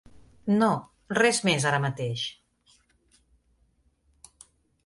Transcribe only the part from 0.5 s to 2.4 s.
No, res més ara mateix.